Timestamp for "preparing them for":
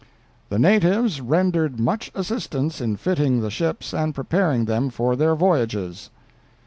4.15-5.15